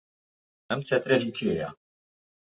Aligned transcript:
ئەم 0.69 0.79
چەترە 0.87 1.17
هی 1.23 1.31
کێیە؟ 1.37 1.69